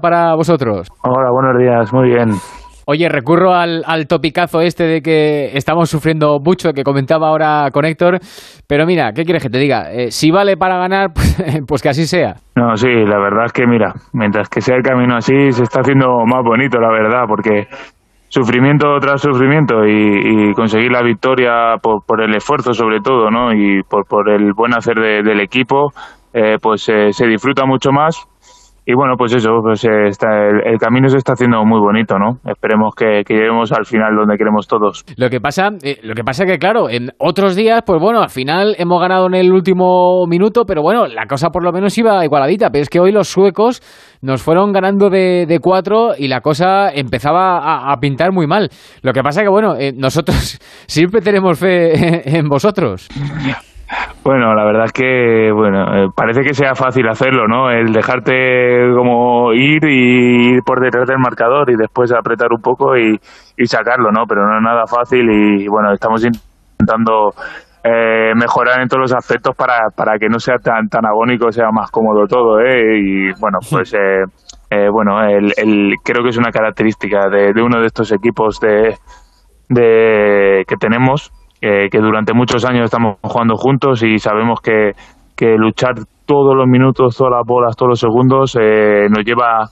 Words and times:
para 0.00 0.34
vosotros? 0.34 0.88
Hola, 1.02 1.30
buenos 1.30 1.58
días, 1.58 1.92
muy 1.92 2.08
bien. 2.08 2.30
Oye, 2.88 3.08
recurro 3.08 3.52
al, 3.52 3.82
al, 3.84 4.06
topicazo 4.06 4.60
este 4.60 4.84
de 4.84 5.00
que 5.02 5.56
estamos 5.56 5.90
sufriendo 5.90 6.38
mucho, 6.38 6.72
que 6.72 6.84
comentaba 6.84 7.28
ahora 7.28 7.68
con 7.72 7.84
Héctor, 7.84 8.18
pero 8.68 8.86
mira, 8.86 9.12
¿qué 9.12 9.24
quieres 9.24 9.42
que 9.42 9.48
te 9.48 9.58
diga? 9.58 9.90
Eh, 9.90 10.12
si 10.12 10.30
vale 10.30 10.56
para 10.56 10.78
ganar, 10.78 11.08
pues, 11.14 11.62
pues, 11.66 11.82
que 11.82 11.88
así 11.88 12.06
sea. 12.06 12.34
No, 12.54 12.76
sí, 12.76 12.86
la 12.86 13.18
verdad 13.18 13.46
es 13.46 13.52
que 13.52 13.66
mira, 13.66 13.92
mientras 14.12 14.48
que 14.48 14.60
sea 14.60 14.76
el 14.76 14.84
camino 14.84 15.16
así, 15.16 15.50
se 15.50 15.64
está 15.64 15.80
haciendo 15.80 16.06
más 16.26 16.44
bonito, 16.44 16.78
la 16.78 16.90
verdad, 16.90 17.24
porque 17.26 17.66
sufrimiento 18.28 18.86
tras 19.00 19.20
sufrimiento 19.20 19.84
y, 19.84 20.50
y 20.50 20.52
conseguir 20.54 20.92
la 20.92 21.02
victoria 21.02 21.78
por, 21.82 22.04
por, 22.06 22.22
el 22.22 22.36
esfuerzo 22.36 22.72
sobre 22.72 23.00
todo, 23.00 23.32
¿no? 23.32 23.52
Y 23.52 23.82
por, 23.82 24.06
por 24.06 24.30
el 24.30 24.52
buen 24.52 24.74
hacer 24.74 24.94
de, 24.94 25.22
del 25.24 25.40
equipo, 25.40 25.90
eh, 26.32 26.58
pues 26.62 26.88
eh, 26.88 27.12
se 27.12 27.26
disfruta 27.26 27.64
mucho 27.66 27.90
más 27.90 28.16
y 28.88 28.94
bueno, 28.94 29.14
pues 29.18 29.34
eso, 29.34 29.50
pues 29.62 29.84
eh, 29.84 30.06
está, 30.06 30.28
el, 30.46 30.64
el, 30.64 30.78
camino 30.78 31.08
se 31.08 31.18
está 31.18 31.32
haciendo 31.32 31.64
muy 31.64 31.80
bonito, 31.80 32.20
¿no? 32.20 32.38
Esperemos 32.48 32.94
que, 32.94 33.24
que 33.26 33.34
lleguemos 33.34 33.72
al 33.72 33.84
final 33.84 34.14
donde 34.14 34.38
queremos 34.38 34.68
todos. 34.68 35.04
Lo 35.16 35.28
que 35.28 35.40
pasa, 35.40 35.70
eh, 35.82 35.98
lo 36.04 36.14
que 36.14 36.22
pasa 36.22 36.44
es 36.44 36.52
que 36.52 36.58
claro, 36.58 36.88
en 36.88 37.10
otros 37.18 37.56
días, 37.56 37.82
pues 37.84 38.00
bueno, 38.00 38.22
al 38.22 38.30
final 38.30 38.76
hemos 38.78 39.00
ganado 39.00 39.26
en 39.26 39.34
el 39.34 39.52
último 39.52 40.24
minuto, 40.28 40.64
pero 40.66 40.82
bueno, 40.82 41.08
la 41.08 41.26
cosa 41.26 41.50
por 41.50 41.64
lo 41.64 41.72
menos 41.72 41.98
iba 41.98 42.24
igualadita. 42.24 42.70
Pero 42.70 42.82
es 42.82 42.88
que 42.88 43.00
hoy 43.00 43.10
los 43.10 43.26
suecos 43.26 43.82
nos 44.22 44.40
fueron 44.40 44.70
ganando 44.70 45.10
de, 45.10 45.46
de 45.46 45.58
cuatro 45.58 46.12
y 46.16 46.28
la 46.28 46.40
cosa 46.40 46.88
empezaba 46.90 47.58
a, 47.58 47.92
a, 47.92 47.96
pintar 47.96 48.30
muy 48.30 48.46
mal. 48.46 48.70
Lo 49.02 49.12
que 49.12 49.22
pasa 49.24 49.40
es 49.40 49.46
que 49.46 49.50
bueno, 49.50 49.74
eh, 49.76 49.92
nosotros 49.96 50.60
siempre 50.86 51.22
tenemos 51.22 51.58
fe 51.58 52.38
en 52.38 52.48
vosotros. 52.48 53.08
Bueno, 54.24 54.54
la 54.54 54.64
verdad 54.64 54.86
es 54.86 54.92
que, 54.92 55.52
bueno, 55.52 55.84
eh, 55.96 56.08
parece 56.14 56.42
que 56.42 56.54
sea 56.54 56.74
fácil 56.74 57.08
hacerlo, 57.08 57.46
¿no? 57.46 57.70
El 57.70 57.92
dejarte 57.92 58.90
como 58.96 59.52
ir 59.52 59.84
y 59.84 60.54
ir 60.54 60.62
por 60.64 60.80
detrás 60.80 61.06
del 61.06 61.18
marcador 61.18 61.70
y 61.70 61.76
después 61.76 62.12
apretar 62.12 62.48
un 62.50 62.60
poco 62.60 62.96
y, 62.96 63.16
y 63.56 63.66
sacarlo, 63.66 64.10
¿no? 64.10 64.24
Pero 64.28 64.46
no 64.46 64.56
es 64.56 64.62
nada 64.62 64.86
fácil 64.86 65.30
y, 65.30 65.68
bueno, 65.68 65.92
estamos 65.92 66.24
intentando 66.24 67.30
eh, 67.84 68.32
mejorar 68.34 68.80
en 68.80 68.88
todos 68.88 69.02
los 69.02 69.14
aspectos 69.14 69.54
para, 69.56 69.90
para 69.96 70.18
que 70.18 70.28
no 70.28 70.40
sea 70.40 70.56
tan, 70.56 70.88
tan 70.88 71.06
agónico, 71.06 71.52
sea 71.52 71.70
más 71.70 71.88
cómodo 71.92 72.26
todo, 72.26 72.58
¿eh? 72.58 72.98
Y, 72.98 73.40
bueno, 73.40 73.58
pues, 73.70 73.94
eh, 73.94 74.24
eh, 74.70 74.88
bueno, 74.90 75.22
el, 75.22 75.52
el, 75.56 75.94
creo 76.02 76.24
que 76.24 76.30
es 76.30 76.36
una 76.36 76.50
característica 76.50 77.28
de, 77.28 77.52
de 77.52 77.62
uno 77.62 77.78
de 77.78 77.86
estos 77.86 78.10
equipos 78.10 78.58
de, 78.58 78.96
de 79.68 80.64
que 80.66 80.76
tenemos 80.76 81.30
que, 81.60 81.88
que, 81.90 81.98
durante 81.98 82.32
muchos 82.34 82.64
años 82.64 82.84
estamos 82.84 83.16
jugando 83.22 83.56
juntos 83.56 84.02
y 84.02 84.18
sabemos 84.18 84.60
que, 84.60 84.92
que 85.36 85.56
luchar 85.56 85.94
todos 86.26 86.54
los 86.56 86.66
minutos, 86.66 87.16
todas 87.16 87.32
las 87.38 87.46
bolas, 87.46 87.76
todos 87.76 87.90
los 87.90 88.00
segundos 88.00 88.56
eh, 88.60 89.08
nos 89.08 89.24
lleva 89.24 89.70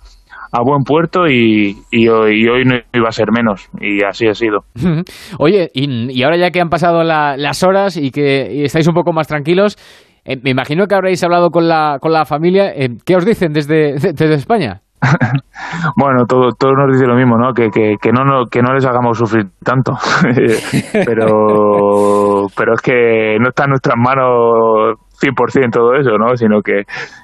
a 0.53 0.63
buen 0.63 0.85
puerto 0.85 1.27
y, 1.27 1.77
y, 1.91 2.09
hoy, 2.09 2.65
no 2.65 2.77
iba 2.93 3.09
a 3.09 3.13
ser 3.13 3.33
menos 3.33 3.69
y 3.81 4.05
así 4.05 4.29
ha 4.29 4.35
sido. 4.35 4.61
Oye, 5.39 5.69
y, 5.75 6.23
ahora 6.23 6.37
ya 6.37 6.51
que 6.51 6.61
han 6.61 6.69
pasado 6.69 7.03
la, 7.03 7.37
las 7.37 7.65
horas 7.65 7.97
y 7.97 8.11
que 8.11 8.65
estáis 8.65 8.87
un 8.87 8.95
poco 8.95 9.13
más 9.13 9.27
tranquilos, 9.27 9.77
eh, 10.25 10.37
me 10.43 10.51
imagino 10.51 10.87
que 10.87 10.95
habréis 10.95 11.25
hablado 11.25 11.51
con 11.51 11.67
la, 11.67 11.98
con 12.01 12.13
la 12.13 12.25
familia. 12.25 12.71
Eh, 12.71 12.91
¿Qué 13.05 13.17
os 13.17 13.27
dicen 13.27 13.53
desde, 13.53 13.95
desde 13.95 14.35
España? 14.35 14.84
bueno, 15.97 16.27
todo, 16.27 16.53
todo 16.53 16.73
nos 16.73 16.93
dice 16.93 17.07
lo 17.07 17.17
mismo, 17.17 17.37
¿no? 17.37 17.53
Que, 17.53 17.71
que, 17.71 17.97
que, 18.01 18.13
no, 18.13 18.25
no, 18.25 18.47
que 18.47 18.63
no 18.63 18.73
les 18.73 18.85
hagamos 18.85 19.19
sufrir 19.19 19.47
tanto. 19.63 19.93
pero, 21.07 22.47
pero 22.57 22.75
es 22.75 22.81
que 22.81 23.37
no 23.41 23.49
está 23.49 23.65
en 23.65 23.71
nuestras 23.71 23.97
manos 23.97 24.97
100% 25.21 25.71
todo 25.71 25.95
eso, 25.95 26.19
¿no? 26.19 26.37
Sino 26.37 26.61
que, 26.63 26.83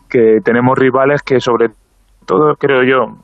que 0.09 0.39
tenemos 0.45 0.79
rivales 0.79 1.23
que 1.23 1.41
sobre 1.41 1.69
todo, 2.27 2.55
creo 2.57 2.83
yo, 2.85 3.17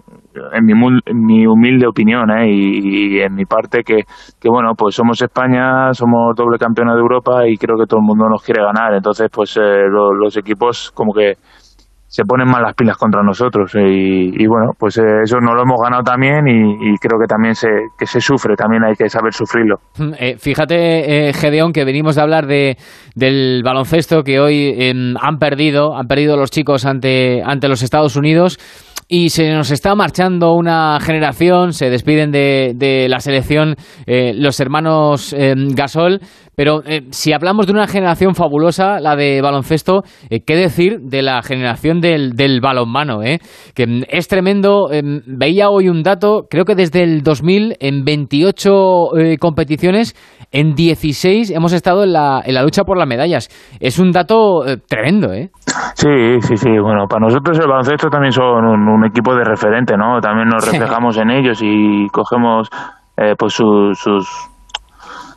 en 0.53 0.65
mi, 0.65 0.73
en 0.73 1.25
mi 1.25 1.47
humilde 1.47 1.87
opinión 1.87 2.31
¿eh? 2.31 2.49
y, 2.51 3.17
y, 3.17 3.21
en 3.21 3.35
mi 3.35 3.45
parte 3.45 3.83
que, 3.83 4.03
que, 4.41 4.49
bueno, 4.49 4.73
pues 4.77 4.95
somos 4.95 5.21
España, 5.23 5.93
somos 5.93 6.35
doble 6.35 6.59
campeona 6.59 6.95
de 6.95 7.01
Europa 7.01 7.47
y 7.47 7.57
creo 7.57 7.77
que 7.79 7.87
todo 7.87 8.01
el 8.01 8.07
mundo 8.07 8.29
nos 8.29 8.43
quiere 8.43 8.63
ganar. 8.63 8.95
Entonces, 8.95 9.29
pues 9.33 9.57
eh, 9.57 9.89
lo, 9.89 10.13
los 10.13 10.37
equipos 10.37 10.91
como 10.93 11.13
que 11.13 11.35
se 12.09 12.25
ponen 12.25 12.49
mal 12.49 12.63
las 12.63 12.75
pilas 12.75 12.97
contra 12.97 13.23
nosotros 13.23 13.75
y, 13.75 14.31
y 14.43 14.47
bueno 14.47 14.73
pues 14.79 14.97
eh, 14.99 15.23
eso 15.25 15.39
no 15.41 15.55
lo 15.55 15.63
hemos 15.63 15.81
ganado 15.83 16.03
también 16.03 16.47
y, 16.47 16.93
y, 16.93 16.97
creo 16.99 17.19
que 17.19 17.27
también 17.27 17.55
se 17.55 17.69
que 17.99 18.07
se 18.07 18.21
sufre 18.21 18.55
también 18.55 18.85
hay 18.85 18.95
que 18.95 19.09
saber 19.09 19.33
sufrirlo. 19.33 19.77
Eh, 20.19 20.37
fíjate 20.39 21.29
eh, 21.29 21.33
Gedeón 21.33 21.73
que 21.73 21.85
venimos 21.85 22.15
de 22.15 22.23
hablar 22.23 22.47
de 22.47 22.77
del 23.15 23.63
baloncesto 23.65 24.23
que 24.23 24.39
hoy 24.39 24.75
eh, 24.79 24.95
han 25.21 25.39
perdido 25.39 25.97
han 25.97 26.07
perdido 26.07 26.37
los 26.37 26.51
chicos 26.51 26.87
ante 26.87 27.43
ante 27.45 27.69
los 27.69 27.83
Estados 27.83 28.17
Unidos 28.17 28.59
y 29.09 29.31
se 29.31 29.51
nos 29.53 29.71
está 29.71 29.95
marchando 29.95 30.55
una 30.55 30.99
generación, 31.01 31.73
se 31.73 31.91
despiden 31.91 32.33
de, 32.33 32.73
de 32.75 33.09
la 33.09 33.21
selección 33.21 33.77
eh, 34.07 34.33
los 34.35 34.59
hermanos 34.59 35.33
eh, 35.33 35.55
Gasol, 35.57 36.21
pero 36.57 36.81
eh, 36.87 37.03
si 37.11 37.35
hablamos 37.35 37.67
de 37.67 37.75
una 37.75 37.87
generación 37.87 38.35
fabulosa, 38.35 38.99
la 38.99 39.15
de 39.15 39.43
baloncesto, 39.43 40.03
eh, 40.31 40.41
¿qué 40.41 40.57
decir 40.57 41.01
de 41.01 41.21
la 41.21 41.43
generación 41.43 42.01
del, 42.01 42.33
del 42.33 42.63
balonmano? 42.63 43.23
Eh? 43.23 43.41
Que 43.75 43.87
mm, 43.87 44.05
es 44.09 44.27
tremendo, 44.27 44.91
em, 44.91 45.21
veía 45.27 45.69
hoy 45.69 45.91
un 45.91 46.03
dato, 46.03 46.47
creo 46.49 46.65
que 46.65 46.75
desde 46.75 47.03
el 47.03 47.23
2000 47.23 47.77
en 47.79 48.05
28 48.05 49.19
eh, 49.19 49.37
competiciones, 49.39 50.17
en 50.51 50.75
16 50.75 51.51
hemos 51.51 51.75
estado 51.75 52.05
en 52.05 52.15
la, 52.15 52.41
en 52.43 52.55
la 52.55 52.63
lucha 52.63 52.85
por 52.85 52.97
las 52.97 53.07
medallas. 53.07 53.51
Es 53.79 53.99
un 53.99 54.11
dato 54.11 54.65
tremendo, 54.89 55.35
¿eh? 55.35 55.51
Sí, 55.95 56.41
sí, 56.41 56.57
sí. 56.57 56.71
Bueno, 56.79 57.07
para 57.09 57.27
nosotros 57.27 57.59
el 57.59 57.67
baloncesto 57.67 58.09
también 58.09 58.33
son 58.33 58.65
un 58.65 58.96
equipo 59.05 59.35
de 59.35 59.45
referente, 59.45 59.97
¿no? 59.97 60.21
También 60.21 60.49
nos 60.49 60.65
reflejamos 60.65 61.19
en 61.19 61.31
ellos 61.31 61.61
y 61.63 62.09
cogemos 62.09 62.71
eh, 63.17 63.35
pues 63.39 63.53
su, 63.53 63.93
sus 63.95 64.51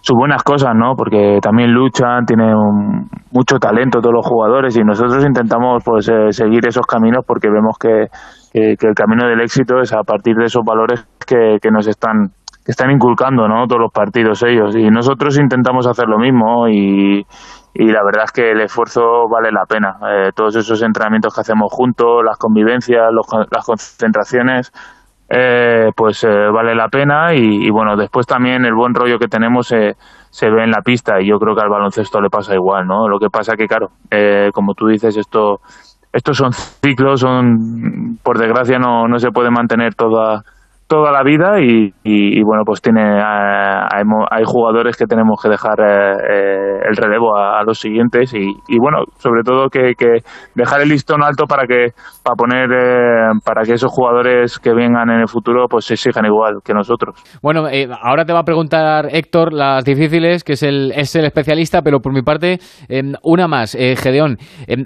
sus 0.02 0.16
buenas 0.16 0.44
cosas, 0.44 0.72
¿no? 0.76 0.96
Porque 0.96 1.40
también 1.42 1.72
luchan, 1.72 2.26
tienen 2.26 2.56
un, 2.56 3.10
mucho 3.32 3.58
talento 3.60 4.00
todos 4.00 4.16
los 4.16 4.26
jugadores 4.26 4.78
y 4.78 4.82
nosotros 4.82 5.26
intentamos 5.26 5.84
pues 5.84 6.08
eh, 6.10 6.32
seguir 6.32 6.66
esos 6.68 6.86
caminos 6.86 7.26
porque 7.28 7.50
vemos 7.50 7.78
que, 7.78 8.08
que, 8.54 8.76
que, 8.80 8.88
el 8.88 8.96
camino 8.96 9.28
del 9.28 9.42
éxito 9.42 9.82
es 9.82 9.94
a 9.94 10.04
partir 10.04 10.36
de 10.36 10.46
esos 10.46 10.64
valores 10.66 11.06
que, 11.28 11.58
que 11.62 11.70
nos 11.70 11.88
están 11.88 12.30
que 12.66 12.72
están 12.72 12.92
inculcando, 12.92 13.48
¿no? 13.48 13.66
Todos 13.68 13.82
los 13.82 13.92
partidos 13.92 14.44
ellos 14.44 14.76
y 14.76 14.90
nosotros 14.90 15.38
intentamos 15.40 15.88
hacer 15.88 16.08
lo 16.08 16.18
mismo 16.18 16.68
y, 16.68 17.26
y 17.80 17.86
la 17.86 18.04
verdad 18.04 18.26
es 18.26 18.34
que 18.34 18.52
el 18.52 18.60
esfuerzo 18.60 19.30
vale 19.30 19.54
la 19.54 19.66
pena. 19.66 19.96
Eh, 20.12 20.32
todos 20.36 20.54
esos 20.58 20.82
entrenamientos 20.84 21.34
que 21.34 21.40
hacemos 21.40 21.72
juntos, 21.72 22.22
las 22.26 22.38
convivencias, 22.38 23.08
los, 23.14 23.26
las 23.50 23.66
concentraciones, 23.66 24.74
eh, 25.30 25.90
pues 25.96 26.26
eh, 26.26 26.50
vale 26.54 26.76
la 26.76 26.90
pena 26.90 27.34
y, 27.34 27.68
y, 27.68 27.70
bueno, 27.70 27.96
después 27.96 28.28
también 28.28 28.66
el 28.66 28.74
buen 28.74 28.94
rollo 28.94 29.18
que 29.18 29.30
tenemos 29.30 29.68
se 29.68 30.50
ve 30.50 30.64
en 30.64 30.72
la 30.72 30.82
pista 30.82 31.22
y 31.22 31.30
yo 31.30 31.40
creo 31.40 31.56
que 31.56 31.62
al 31.62 31.70
baloncesto 31.70 32.20
le 32.20 32.30
pasa 32.30 32.54
igual, 32.54 32.86
¿no? 32.86 33.08
Lo 33.08 33.18
que 33.18 33.30
pasa 33.30 33.56
que, 33.56 33.66
claro, 33.66 33.88
eh, 34.12 34.50
como 34.54 34.74
tú 34.74 34.88
dices, 34.88 35.16
esto 35.16 35.62
estos 36.12 36.36
son 36.36 36.52
ciclos, 36.52 37.22
son 37.22 38.18
por 38.22 38.40
desgracia 38.40 38.78
no, 38.78 39.08
no 39.08 39.20
se 39.20 39.32
puede 39.32 39.52
mantener 39.52 39.96
toda 39.96 40.44
toda 40.90 41.12
la 41.12 41.22
vida 41.22 41.62
y, 41.62 41.94
y, 42.04 42.42
bueno 42.42 42.64
pues 42.66 42.82
tiene 42.82 43.04
eh, 43.04 43.22
hay, 43.22 44.44
jugadores 44.44 44.98
que 44.98 45.06
tenemos 45.06 45.40
que 45.42 45.48
dejar 45.48 45.80
eh, 45.80 46.14
eh, 46.18 46.80
el 46.90 46.96
relevo 46.96 47.38
a, 47.38 47.64
los 47.64 47.78
siguientes 47.78 48.34
y, 48.34 48.50
y, 48.68 48.80
bueno 48.80 49.04
sobre 49.20 49.44
todo 49.44 49.70
que, 49.70 49.94
que, 49.96 50.24
dejar 50.56 50.82
el 50.82 50.90
listón 50.90 51.24
alto 51.24 51.46
para 51.46 51.68
que 51.68 51.94
para 52.24 52.36
poner 52.36 52.70
para 53.46 53.62
que 53.64 53.74
esos 53.74 53.92
jugadores 53.92 54.58
que 54.58 54.74
vengan 54.74 55.12
en 55.12 55.20
el 55.20 55.28
futuro 55.28 55.68
pues 55.70 55.86
se 55.86 55.94
exijan 55.94 56.26
igual 56.26 56.56
que 56.66 56.74
nosotros. 56.74 57.16
Bueno 57.44 57.68
ahora 58.02 58.26
te 58.26 58.34
va 58.34 58.40
a 58.40 58.44
preguntar 58.44 59.10
Héctor 59.12 59.54
las 59.54 59.86
difíciles 59.86 60.44
que 60.44 60.54
es 60.54 60.64
el 60.64 60.92
es 60.96 61.16
el 61.16 61.26
especialista 61.26 61.84
pero 61.84 62.00
por 62.00 62.14
mi 62.14 62.24
parte 62.24 62.58
una 63.22 63.48
más 63.48 63.74
Gedeón. 63.74 64.38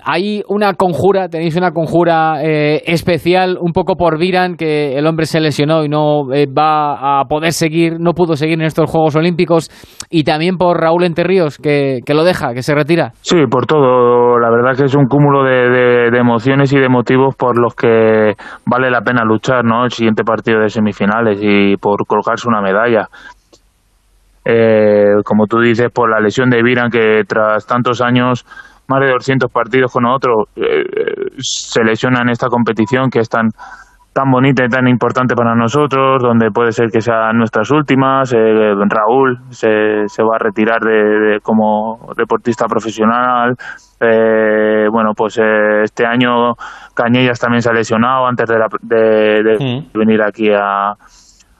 Hay 0.03 0.43
una 0.49 0.73
conjura 0.73 1.29
tenéis 1.29 1.55
una 1.55 1.71
conjura 1.71 2.41
especial 2.43 3.57
un 3.61 3.71
poco 3.71 3.95
por 3.95 4.19
Viran 4.19 4.55
que 4.57 4.97
el 4.97 5.07
hombre 5.07 5.25
se 5.25 5.39
lesionó 5.39 5.85
y 5.85 5.92
no 5.93 6.33
eh, 6.33 6.47
va 6.47 7.19
a 7.19 7.25
poder 7.25 7.53
seguir, 7.53 7.99
no 7.99 8.13
pudo 8.13 8.35
seguir 8.35 8.59
en 8.59 8.65
estos 8.65 8.89
Juegos 8.89 9.15
Olímpicos, 9.15 9.69
y 10.09 10.23
también 10.23 10.57
por 10.57 10.79
Raúl 10.79 11.03
Enterríos, 11.03 11.57
que, 11.57 11.99
que 12.05 12.13
lo 12.13 12.23
deja, 12.23 12.53
que 12.53 12.63
se 12.63 12.73
retira. 12.73 13.11
Sí, 13.21 13.37
por 13.49 13.67
todo. 13.67 14.39
La 14.39 14.49
verdad 14.49 14.75
que 14.75 14.85
es 14.85 14.95
un 14.95 15.05
cúmulo 15.05 15.43
de, 15.43 16.07
emociones 16.17 16.73
y 16.73 16.79
de 16.79 16.89
motivos 16.89 17.35
por 17.35 17.59
los 17.59 17.75
que 17.75 18.33
vale 18.65 18.89
la 18.89 19.01
pena 19.01 19.23
luchar, 19.23 19.63
¿no? 19.63 19.85
El 19.85 19.91
siguiente 19.91 20.23
partido 20.23 20.59
de 20.59 20.69
semifinales 20.69 21.39
y 21.41 21.77
por 21.77 22.05
colocarse 22.07 22.47
una 22.47 22.61
medalla. 22.61 23.07
Eh, 24.45 25.21
como 25.23 25.45
tú 25.45 25.59
dices, 25.59 25.89
por 25.93 26.09
la 26.09 26.19
lesión 26.19 26.49
de 26.49 26.63
Viran, 26.63 26.89
que 26.89 27.23
tras 27.27 27.65
tantos 27.65 28.01
años 28.01 28.45
más 28.87 28.99
de 28.99 29.11
200 29.11 29.51
partidos 29.51 29.91
con 29.91 30.05
otro, 30.05 30.47
eh, 30.55 30.83
se 31.37 31.83
lesiona 31.83 32.21
en 32.21 32.29
esta 32.29 32.47
competición 32.47 33.09
que 33.09 33.19
es 33.19 33.29
tan, 33.29 33.49
tan 34.13 34.31
bonita 34.31 34.63
y 34.63 34.69
tan 34.69 34.87
importante 34.87 35.35
para 35.35 35.55
nosotros, 35.55 36.21
donde 36.21 36.51
puede 36.51 36.71
ser 36.71 36.89
que 36.91 37.01
sean 37.01 37.37
nuestras 37.37 37.71
últimas. 37.71 38.31
Eh, 38.33 38.73
Raúl 38.87 39.39
se, 39.49 40.07
se 40.07 40.23
va 40.23 40.35
a 40.35 40.39
retirar 40.39 40.81
de, 40.81 41.39
como 41.41 42.13
deportista 42.15 42.67
profesional. 42.67 43.55
Eh, 43.99 44.87
bueno, 44.91 45.13
pues 45.15 45.39
eh, 45.39 45.83
este 45.83 46.05
año 46.05 46.53
Cañellas 46.93 47.39
también 47.39 47.61
se 47.61 47.69
ha 47.69 47.73
lesionado 47.73 48.27
antes 48.27 48.47
de, 48.47 49.43
de, 49.43 49.57
mm. 49.59 49.97
venir 49.97 50.21
aquí 50.21 50.51
a, 50.53 50.93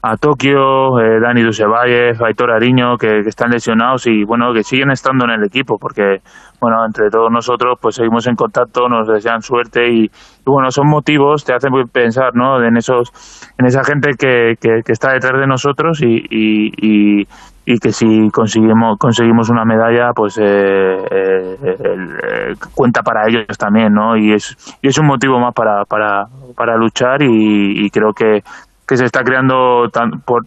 a 0.05 0.17
Tokio, 0.17 0.99
eh, 0.99 1.21
Dani 1.21 1.41
Dusevalle, 1.41 2.11
Aitor 2.19 2.51
Ariño, 2.51 2.97
que, 2.97 3.19
están 3.19 3.51
lesionados 3.51 4.05
y 4.05 4.25
bueno, 4.25 4.53
que 4.53 4.61
siguen 4.61 4.91
estando 4.91 5.23
en 5.23 5.31
el 5.31 5.45
equipo, 5.45 5.77
porque 5.79 6.17
bueno, 6.59 6.85
entre 6.85 7.09
todos 7.09 7.31
nosotros 7.31 7.77
pues 7.81 7.95
seguimos 7.95 8.27
en 8.27 8.35
contacto, 8.35 8.89
nos 8.89 9.07
desean 9.07 9.41
suerte 9.41 9.89
y, 9.89 10.11
bueno, 10.45 10.71
son 10.71 10.89
motivos, 10.89 11.45
te 11.45 11.53
hacen 11.53 11.71
pensar, 11.89 12.35
¿no? 12.35 12.61
En 12.61 12.75
esos, 12.75 13.11
en 13.57 13.65
esa 13.65 13.85
gente 13.85 14.11
que, 14.19 14.55
que, 14.59 14.91
está 14.91 15.13
detrás 15.13 15.39
de 15.39 15.47
nosotros 15.47 16.01
y, 16.01 16.17
y, 16.29 17.25
y, 17.65 17.77
que 17.79 17.93
si 17.93 18.29
conseguimos, 18.29 18.97
conseguimos 18.99 19.49
una 19.49 19.63
medalla, 19.63 20.11
pues 20.13 20.37
eh, 20.37 20.43
eh, 20.43 21.57
eh, 21.63 22.53
cuenta 22.75 23.03
para 23.03 23.29
ellos 23.29 23.57
también, 23.57 23.93
¿no? 23.93 24.17
Y 24.17 24.33
es, 24.33 24.77
y 24.81 24.89
es 24.89 24.97
un 24.97 25.07
motivo 25.07 25.39
más 25.39 25.53
para, 25.53 25.85
para, 25.85 26.25
para 26.57 26.75
luchar 26.75 27.21
y 27.21 27.89
creo 27.89 28.11
que 28.11 28.41
que 28.87 28.97
se 28.97 29.05
está 29.05 29.23
creando 29.23 29.87
por, 30.25 30.43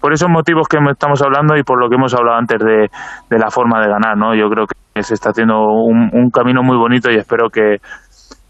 por 0.00 0.12
esos 0.12 0.28
motivos 0.28 0.68
que 0.68 0.78
estamos 0.90 1.22
hablando 1.22 1.56
y 1.56 1.62
por 1.62 1.80
lo 1.80 1.88
que 1.88 1.96
hemos 1.96 2.14
hablado 2.14 2.38
antes 2.38 2.58
de, 2.58 2.88
de 3.30 3.38
la 3.38 3.50
forma 3.50 3.80
de 3.80 3.88
ganar, 3.88 4.16
¿no? 4.16 4.34
Yo 4.34 4.48
creo 4.48 4.66
que 4.66 5.02
se 5.02 5.14
está 5.14 5.30
haciendo 5.30 5.58
un, 5.58 6.10
un 6.12 6.30
camino 6.30 6.62
muy 6.62 6.76
bonito 6.76 7.10
y 7.10 7.16
espero 7.16 7.48
que, 7.50 7.78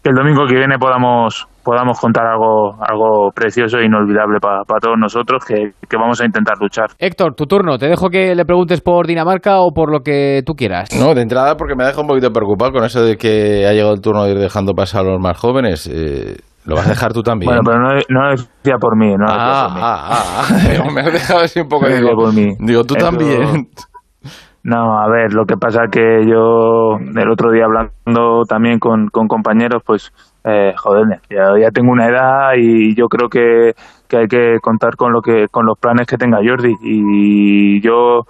el 0.09 0.15
domingo 0.15 0.45
que 0.47 0.55
viene 0.55 0.77
podamos 0.77 1.47
podamos 1.63 1.99
contar 1.99 2.25
algo 2.25 2.75
algo 2.79 3.29
precioso 3.35 3.77
e 3.77 3.85
inolvidable 3.85 4.39
para 4.39 4.79
todos 4.81 4.95
nosotros 4.97 5.43
que, 5.43 5.71
que, 5.87 5.97
vamos 5.97 6.21
a 6.21 6.25
intentar 6.25 6.55
luchar. 6.59 6.91
Héctor, 6.97 7.35
tu 7.35 7.45
turno. 7.45 7.77
Te 7.77 7.87
dejo 7.87 8.09
que 8.09 8.33
le 8.33 8.45
preguntes 8.45 8.79
por 8.79 9.05
Dinamarca 9.05 9.59
o 9.59 9.71
por 9.73 9.91
lo 9.91 9.99
que 9.99 10.43
tú 10.45 10.53
quieras. 10.53 10.89
No, 10.97 11.13
de 11.13 11.23
entrada 11.23 11.55
porque 11.57 11.75
me 11.75 11.83
deja 11.83 11.99
un 11.99 12.07
poquito 12.07 12.31
preocupado 12.31 12.71
con 12.71 12.85
eso 12.85 13.01
de 13.01 13.17
que 13.17 13.67
ha 13.67 13.73
llegado 13.73 13.93
el 13.93 14.01
turno 14.01 14.23
de 14.23 14.31
ir 14.31 14.37
dejando 14.37 14.73
pasar 14.73 15.01
a 15.01 15.11
los 15.11 15.19
más 15.19 15.37
jóvenes. 15.37 15.87
Eh, 15.91 16.37
¿Lo 16.67 16.75
vas 16.75 16.85
a 16.85 16.89
dejar 16.89 17.13
tú 17.13 17.23
también? 17.23 17.47
Bueno, 17.47 17.61
pero 17.63 17.79
no, 17.79 17.93
no 18.09 18.29
decía 18.31 18.77
por 18.77 18.97
mí, 18.97 19.15
no 19.15 19.25
ah, 19.25 19.67
por 19.67 19.75
mí. 19.75 19.81
Ah, 19.81 20.07
ah, 20.11 20.83
ah. 20.83 20.91
me 20.93 20.99
has 20.99 21.13
dejado 21.13 21.39
así 21.39 21.61
un 21.61 21.69
poco... 21.69 21.87
digo, 21.87 22.13
por 22.13 22.33
mí. 22.33 22.55
digo, 22.59 22.83
tú 22.83 22.95
también. 22.95 23.69
No, 24.63 24.99
a 24.99 25.07
ver, 25.07 25.33
lo 25.33 25.45
que 25.45 25.55
pasa 25.55 25.83
que 25.89 26.25
yo 26.27 26.97
el 26.99 27.31
otro 27.31 27.53
día 27.53 27.63
hablando 27.63 28.43
también 28.49 28.79
con, 28.79 29.07
con 29.07 29.29
compañeros, 29.29 29.81
pues, 29.85 30.11
eh, 30.43 30.73
joder, 30.75 31.21
ya, 31.29 31.57
ya, 31.57 31.71
tengo 31.71 31.93
una 31.93 32.07
edad 32.07 32.51
y 32.57 32.93
yo 32.93 33.07
creo 33.07 33.29
que, 33.29 33.71
que 34.09 34.17
hay 34.17 34.27
que 34.27 34.57
contar 34.61 34.97
con 34.97 35.13
lo 35.13 35.21
que 35.21 35.45
con 35.49 35.65
los 35.65 35.79
planes 35.79 36.05
que 36.05 36.17
tenga 36.17 36.39
Jordi 36.45 36.73
y 36.81 37.79
yo 37.81 38.25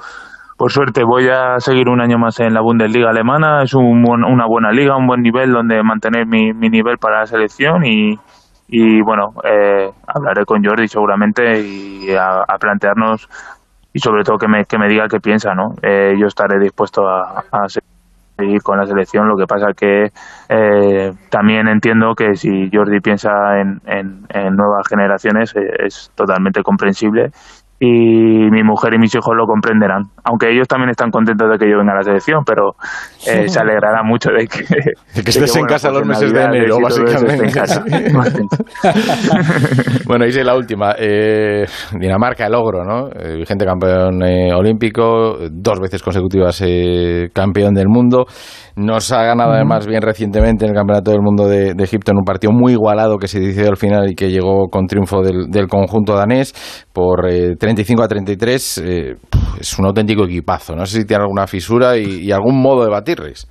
por 0.57 0.71
suerte 0.71 1.03
voy 1.03 1.29
a 1.29 1.59
seguir 1.59 1.87
un 1.87 2.01
año 2.01 2.17
más 2.17 2.39
en 2.39 2.53
la 2.53 2.61
Bundesliga 2.61 3.11
alemana. 3.11 3.61
Es 3.61 3.75
un, 3.75 4.03
una 4.07 4.45
buena 4.47 4.71
liga, 4.71 4.97
un 4.97 5.05
buen 5.05 5.21
nivel 5.21 5.51
donde 5.51 5.81
mantener 5.83 6.25
mi, 6.25 6.51
nivel 6.51 6.97
para 6.97 7.19
la 7.19 7.25
selección 7.27 7.85
y, 7.85 8.17
y 8.67 9.01
bueno, 9.01 9.33
eh, 9.43 9.91
hablaré 10.07 10.45
con 10.45 10.63
Jordi 10.65 10.87
seguramente 10.87 11.61
y 11.61 12.09
a, 12.15 12.43
plantearnos 12.59 13.29
y 13.93 13.99
sobre 13.99 14.23
todo 14.23 14.37
que 14.37 14.47
me, 14.47 14.65
que 14.65 14.79
me 14.79 14.87
diga 14.87 15.07
qué 15.07 15.19
piensa, 15.19 15.53
¿no? 15.53 15.75
Eh, 15.83 16.15
yo 16.19 16.25
estaré 16.25 16.59
dispuesto 16.59 17.07
a, 17.07 17.43
seguir 17.67 18.61
con 18.61 18.77
la 18.79 18.85
selección, 18.85 19.27
lo 19.27 19.35
que 19.35 19.45
pasa 19.45 19.73
que 19.75 20.11
eh, 20.49 21.11
también 21.29 21.67
entiendo 21.67 22.13
que 22.15 22.35
si 22.35 22.69
Jordi 22.71 22.99
piensa 22.99 23.59
en, 23.59 23.79
en, 23.85 24.25
en 24.29 24.55
nuevas 24.55 24.87
generaciones 24.87 25.53
es 25.55 26.11
totalmente 26.15 26.61
comprensible 26.61 27.31
y 27.79 28.49
mi 28.49 28.63
mujer 28.63 28.93
y 28.95 28.97
mis 28.97 29.13
hijos 29.13 29.35
lo 29.35 29.45
comprenderán. 29.45 30.05
Aunque 30.23 30.49
ellos 30.49 30.67
también 30.67 30.89
están 30.89 31.11
contentos 31.11 31.47
de 31.51 31.57
que 31.57 31.69
yo 31.69 31.77
venga 31.77 31.93
a 31.93 31.97
la 31.97 32.03
selección, 32.03 32.43
pero 32.43 32.71
eh, 33.27 33.47
se 33.47 33.59
alegrarán 33.59 34.05
mucho 34.05 34.31
de 34.31 34.47
que, 34.47 34.63
que 35.23 35.29
estés 35.29 35.55
en 35.55 35.65
casa 35.65 35.91
los 35.91 36.05
meses 36.05 36.33
de 36.33 36.43
enero, 36.43 36.77
básicamente. 36.81 37.47
bueno, 40.07 40.25
hice 40.25 40.43
la 40.43 40.55
última. 40.55 40.95
Eh, 40.97 41.65
Dinamarca, 41.99 42.47
el 42.47 42.55
ogro, 42.55 42.83
¿no? 42.83 43.09
Eh, 43.09 43.35
vigente 43.37 43.65
campeón 43.65 44.23
olímpico, 44.55 45.37
dos 45.51 45.79
veces 45.79 46.01
consecutivas 46.01 46.63
campeón 47.33 47.75
del 47.75 47.87
mundo. 47.87 48.25
Nos 48.77 49.11
ha 49.11 49.23
ganado 49.23 49.53
además 49.53 49.87
bien 49.87 50.03
recientemente 50.03 50.63
en 50.63 50.69
el 50.69 50.77
Campeonato 50.77 51.09
del 51.09 51.21
Mundo 51.21 51.47
de, 51.47 51.73
Egipto 51.79 52.11
en 52.11 52.19
un 52.19 52.23
partido 52.23 52.53
muy 52.53 52.73
igualado 52.73 53.17
que 53.17 53.27
se 53.27 53.39
decidió 53.39 53.69
al 53.69 53.77
final 53.77 54.11
y 54.11 54.13
que 54.13 54.29
llegó 54.29 54.67
con 54.69 54.85
triunfo 54.85 55.23
del, 55.23 55.67
conjunto 55.67 56.13
danés 56.13 56.53
por 56.93 57.27
35 57.67 58.01
a 58.01 58.07
33. 58.07 58.77
es 59.59 59.79
un 59.79 59.85
auténtico 59.85 60.23
equipazo. 60.23 60.73
No 60.73 60.85
sé 60.85 61.01
si 61.01 61.05
tiene 61.05 61.23
alguna 61.23 61.47
fisura 61.47 61.97
y, 61.97 62.31
algún 62.31 62.61
modo 62.61 62.85
de 62.85 62.89
batirles. 62.89 63.45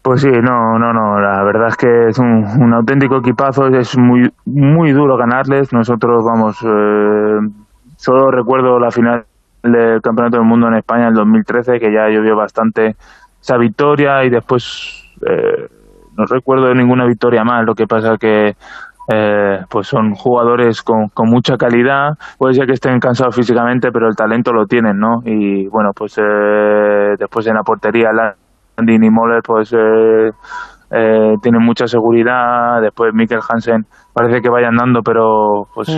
Pues 0.00 0.20
sí, 0.20 0.30
no, 0.30 0.78
no, 0.78 0.92
no. 0.92 1.20
La 1.20 1.42
verdad 1.42 1.66
es 1.66 1.76
que 1.76 2.06
es 2.08 2.18
un, 2.20 2.72
auténtico 2.72 3.16
equipazo. 3.16 3.66
Es 3.66 3.98
muy, 3.98 4.30
muy 4.46 4.92
duro 4.92 5.16
ganarles. 5.16 5.72
Nosotros, 5.72 6.22
vamos, 6.24 6.56
eh, 6.62 7.48
solo 7.96 8.30
recuerdo 8.30 8.78
la 8.78 8.92
final 8.92 9.24
del 9.64 10.00
Campeonato 10.02 10.36
del 10.36 10.46
Mundo 10.46 10.68
en 10.68 10.76
España 10.76 11.08
en 11.08 11.08
el 11.08 11.14
2013, 11.14 11.80
que 11.80 11.92
ya 11.92 12.08
llovió 12.08 12.36
bastante 12.36 12.94
esa 13.40 13.56
victoria 13.58 14.24
y 14.24 14.30
después 14.30 15.02
eh, 15.26 15.66
no 16.16 16.24
recuerdo 16.30 16.72
ninguna 16.74 17.06
victoria 17.06 17.42
más. 17.42 17.64
Lo 17.66 17.74
que 17.74 17.88
pasa 17.88 18.18
que 18.20 18.52
eh, 19.10 19.60
pues 19.70 19.86
son 19.86 20.12
jugadores 20.14 20.82
con, 20.82 21.08
con, 21.08 21.30
mucha 21.30 21.56
calidad. 21.56 22.10
Puede 22.38 22.54
ser 22.54 22.66
que 22.66 22.74
estén 22.74 22.98
cansados 23.00 23.34
físicamente, 23.34 23.90
pero 23.90 24.06
el 24.06 24.14
talento 24.14 24.52
lo 24.52 24.66
tienen, 24.66 24.98
¿no? 24.98 25.22
Y 25.24 25.66
bueno, 25.68 25.90
pues 25.96 26.18
eh, 26.18 27.14
después 27.18 27.46
en 27.46 27.54
la 27.54 27.62
portería, 27.62 28.10
Landin 28.12 29.04
y 29.04 29.10
Moller, 29.10 29.40
pues 29.42 29.72
eh, 29.72 30.30
eh, 30.90 31.34
tienen 31.42 31.62
mucha 31.62 31.86
seguridad. 31.86 32.80
Después 32.80 33.12
Mikkel 33.14 33.40
Hansen 33.48 33.84
parece 34.12 34.40
que 34.40 34.48
vaya 34.48 34.68
andando, 34.68 35.00
pero 35.02 35.64
pues 35.74 35.88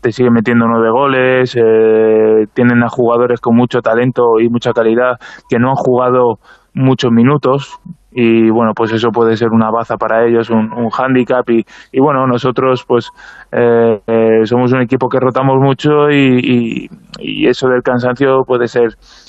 te 0.00 0.12
sigue 0.12 0.30
metiendo 0.30 0.66
nueve 0.66 0.90
goles. 0.90 1.56
Eh, 1.56 2.46
tienen 2.54 2.82
a 2.82 2.88
jugadores 2.88 3.40
con 3.40 3.56
mucho 3.56 3.80
talento 3.80 4.40
y 4.40 4.48
mucha 4.48 4.72
calidad 4.72 5.18
que 5.48 5.58
no 5.58 5.70
han 5.70 5.76
jugado 5.76 6.38
muchos 6.74 7.10
minutos 7.10 7.78
y 8.18 8.48
bueno 8.48 8.72
pues 8.74 8.92
eso 8.94 9.10
puede 9.10 9.36
ser 9.36 9.50
una 9.52 9.70
baza 9.70 9.96
para 9.98 10.24
ellos 10.24 10.48
un, 10.48 10.72
un 10.72 10.88
hándicap 10.88 11.48
y, 11.50 11.62
y, 11.92 12.00
bueno 12.00 12.26
nosotros 12.26 12.82
pues 12.88 13.10
eh, 13.52 14.00
eh, 14.06 14.44
somos 14.44 14.72
un 14.72 14.80
equipo 14.80 15.06
que 15.10 15.20
rotamos 15.20 15.56
mucho 15.60 16.08
y, 16.10 16.88
y, 17.20 17.46
eso 17.46 17.68
del 17.68 17.82
cansancio 17.82 18.42
puede 18.46 18.68
ser 18.68 18.88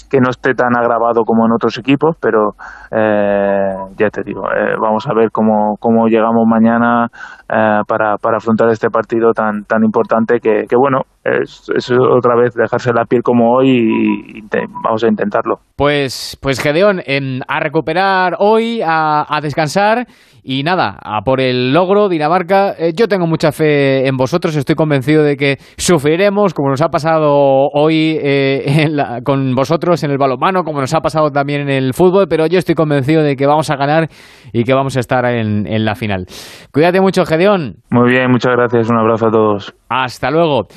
que 0.09 0.19
no 0.21 0.29
esté 0.29 0.53
tan 0.53 0.75
agravado 0.77 1.23
como 1.25 1.45
en 1.45 1.51
otros 1.51 1.77
equipos 1.77 2.15
pero 2.21 2.51
eh, 2.89 3.75
ya 3.97 4.09
te 4.09 4.23
digo 4.23 4.43
vamos 4.81 5.05
a 5.07 5.13
ver 5.13 5.31
cómo, 5.31 5.75
cómo 5.81 6.07
llegamos 6.07 6.47
mañana 6.47 7.07
para, 7.47 8.17
para 8.17 8.37
afrontar 8.37 8.69
este 8.69 8.89
partido 8.89 9.31
tan 9.33 9.63
tan 9.63 9.83
importante 9.83 10.39
que, 10.39 10.65
que 10.67 10.75
bueno 10.75 11.03
es, 11.23 11.69
es, 11.75 11.91
otra 11.91 12.35
vez 12.35 12.53
dejarse 12.53 12.93
la 12.93 13.05
piel 13.05 13.21
como 13.21 13.55
hoy 13.55 13.69
y, 13.69 14.41
vamos 14.83 15.03
a 15.03 15.07
intentarlo. 15.07 15.59
Pues, 15.75 16.37
pues 16.41 16.59
Gedeón, 16.59 17.01
a 17.47 17.59
recuperar 17.59 18.37
hoy, 18.39 18.81
a, 18.81 19.25
a 19.27 19.41
descansar 19.41 20.07
y 20.49 20.63
nada, 20.63 20.97
a 21.03 21.23
por 21.23 21.41
el 21.41 21.73
logro, 21.73 22.07
Dinamarca. 22.07 22.73
Eh, 22.79 22.93
yo 22.95 23.09
tengo 23.09 23.27
mucha 23.27 23.51
fe 23.51 24.07
en 24.07 24.15
vosotros, 24.15 24.55
estoy 24.55 24.75
convencido 24.75 25.21
de 25.21 25.35
que 25.35 25.57
sufriremos, 25.77 26.53
como 26.53 26.69
nos 26.69 26.81
ha 26.81 26.87
pasado 26.87 27.67
hoy 27.73 28.17
eh, 28.21 28.87
con 29.25 29.53
vosotros 29.55 30.01
en 30.05 30.11
el 30.11 30.17
balonmano, 30.17 30.63
como 30.63 30.79
nos 30.79 30.93
ha 30.93 31.01
pasado 31.01 31.31
también 31.31 31.61
en 31.61 31.69
el 31.69 31.93
fútbol, 31.93 32.27
pero 32.29 32.47
yo 32.47 32.59
estoy 32.59 32.75
convencido 32.75 33.23
de 33.23 33.35
que 33.35 33.45
vamos 33.45 33.69
a 33.69 33.75
ganar 33.75 34.07
y 34.53 34.63
que 34.63 34.73
vamos 34.73 34.95
a 34.95 35.01
estar 35.01 35.25
en, 35.25 35.67
en 35.67 35.83
la 35.83 35.95
final. 35.95 36.25
Cuídate 36.71 37.01
mucho, 37.01 37.25
Gedeón. 37.37 37.75
Muy 37.91 38.09
bien, 38.09 38.31
muchas 38.31 38.53
gracias, 38.53 38.89
un 38.89 38.97
abrazo 38.97 39.27
a 39.27 39.31
todos. 39.31 39.75
Hasta 39.89 40.31
luego. 40.31 40.67